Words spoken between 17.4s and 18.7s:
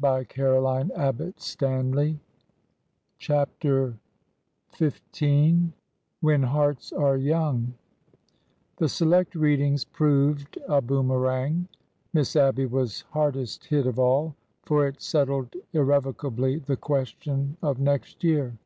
of next year.